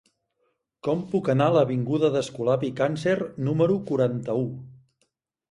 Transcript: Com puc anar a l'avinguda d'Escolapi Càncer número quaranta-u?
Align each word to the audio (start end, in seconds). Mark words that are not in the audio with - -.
Com 0.87 1.03
puc 1.11 1.29
anar 1.33 1.49
a 1.53 1.55
l'avinguda 1.55 2.09
d'Escolapi 2.15 2.73
Càncer 2.81 3.15
número 3.51 3.79
quaranta-u? 3.93 4.51